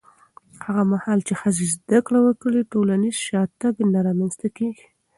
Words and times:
هغه 0.65 0.83
مهال 0.91 1.19
چې 1.27 1.33
ښځې 1.41 1.65
زده 1.75 1.99
کړه 2.05 2.19
وکړي، 2.27 2.61
ټولنیز 2.71 3.15
شاتګ 3.27 3.75
نه 3.93 3.99
رامنځته 4.07 4.47
کېږي. 4.57 4.85